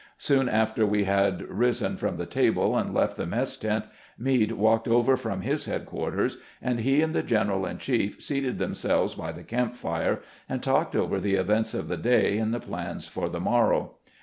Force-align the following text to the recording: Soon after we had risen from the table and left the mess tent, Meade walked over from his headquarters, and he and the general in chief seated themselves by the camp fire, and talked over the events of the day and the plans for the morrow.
Soon 0.17 0.49
after 0.49 0.83
we 0.83 1.03
had 1.03 1.43
risen 1.43 1.95
from 1.95 2.17
the 2.17 2.25
table 2.25 2.75
and 2.75 2.91
left 2.91 3.17
the 3.17 3.27
mess 3.27 3.55
tent, 3.55 3.85
Meade 4.17 4.53
walked 4.53 4.87
over 4.87 5.15
from 5.15 5.41
his 5.41 5.65
headquarters, 5.65 6.37
and 6.59 6.79
he 6.79 7.03
and 7.03 7.13
the 7.13 7.21
general 7.21 7.67
in 7.67 7.77
chief 7.77 8.19
seated 8.19 8.57
themselves 8.57 9.13
by 9.13 9.31
the 9.31 9.43
camp 9.43 9.75
fire, 9.75 10.19
and 10.49 10.63
talked 10.63 10.95
over 10.95 11.19
the 11.19 11.35
events 11.35 11.75
of 11.75 11.87
the 11.87 11.97
day 11.97 12.39
and 12.39 12.51
the 12.51 12.59
plans 12.59 13.07
for 13.07 13.29
the 13.29 13.39
morrow. 13.39 13.97